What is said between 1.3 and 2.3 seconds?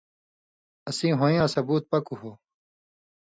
یاں ثُبوت پَکوۡ